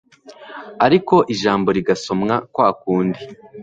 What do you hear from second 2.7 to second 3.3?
kundi.